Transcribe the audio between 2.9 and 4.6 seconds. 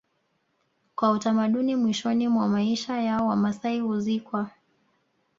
yao Wamasai huzikwa